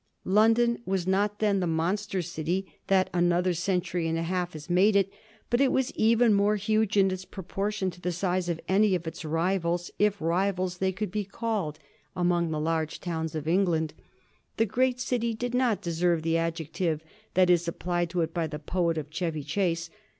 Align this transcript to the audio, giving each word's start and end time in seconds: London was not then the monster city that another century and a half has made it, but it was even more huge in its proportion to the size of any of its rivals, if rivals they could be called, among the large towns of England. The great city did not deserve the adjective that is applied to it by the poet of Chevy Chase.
London 0.25 0.81
was 0.83 1.05
not 1.05 1.37
then 1.37 1.59
the 1.59 1.67
monster 1.67 2.23
city 2.23 2.73
that 2.87 3.07
another 3.13 3.53
century 3.53 4.07
and 4.07 4.17
a 4.17 4.23
half 4.23 4.53
has 4.53 4.67
made 4.67 4.95
it, 4.95 5.11
but 5.51 5.61
it 5.61 5.71
was 5.71 5.91
even 5.93 6.33
more 6.33 6.55
huge 6.55 6.97
in 6.97 7.11
its 7.11 7.23
proportion 7.23 7.91
to 7.91 8.01
the 8.01 8.11
size 8.11 8.49
of 8.49 8.59
any 8.67 8.95
of 8.95 9.05
its 9.05 9.23
rivals, 9.23 9.91
if 9.99 10.19
rivals 10.19 10.79
they 10.79 10.91
could 10.91 11.11
be 11.11 11.23
called, 11.23 11.77
among 12.15 12.49
the 12.49 12.59
large 12.59 12.99
towns 12.99 13.35
of 13.35 13.47
England. 13.47 13.93
The 14.57 14.65
great 14.65 14.99
city 14.99 15.35
did 15.35 15.53
not 15.53 15.83
deserve 15.83 16.23
the 16.23 16.35
adjective 16.35 17.03
that 17.35 17.51
is 17.51 17.67
applied 17.67 18.09
to 18.09 18.21
it 18.21 18.33
by 18.33 18.47
the 18.47 18.57
poet 18.57 18.97
of 18.97 19.11
Chevy 19.11 19.43
Chase. 19.43 19.91